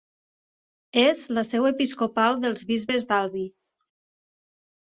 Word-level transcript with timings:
És 1.01 1.19
la 1.39 1.43
seu 1.49 1.69
episcopal 1.71 2.39
dels 2.47 2.65
bisbes 2.73 3.09
d'Albi. 3.13 3.47